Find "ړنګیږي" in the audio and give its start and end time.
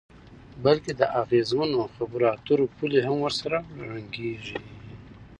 3.89-4.57